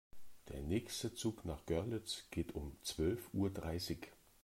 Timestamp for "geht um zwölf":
2.31-3.29